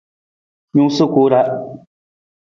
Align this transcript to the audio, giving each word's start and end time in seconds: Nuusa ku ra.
Nuusa 0.73 1.05
ku 1.13 1.21
ra. 1.31 1.41